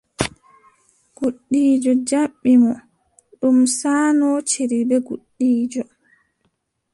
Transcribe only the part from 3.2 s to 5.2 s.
ɗum saanootiri bee